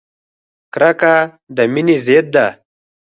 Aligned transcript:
کرکه 0.73 1.15
د 1.55 1.57
مینې 1.73 1.97
ضد 2.05 2.25
ده! 2.33 2.47